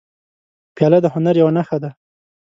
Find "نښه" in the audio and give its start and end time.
1.57-1.77